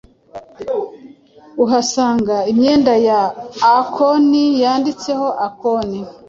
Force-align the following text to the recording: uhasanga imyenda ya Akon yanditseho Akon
uhasanga 1.63 2.35
imyenda 2.51 2.93
ya 3.07 3.21
Akon 3.77 4.31
yanditseho 4.61 5.27
Akon 5.47 5.89